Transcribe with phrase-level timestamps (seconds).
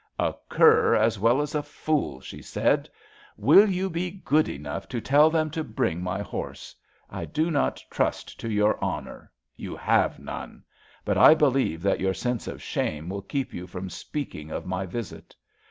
[0.17, 2.89] A cur as well as a fool!" she said.
[3.37, 6.79] Will you be good enough to tell them to bring my horse t
[7.11, 10.63] I do not trust to your honour— ^you have none—
[11.05, 14.87] but I believe that your sense of shame will keep you from speaking of my
[14.87, 15.35] visit."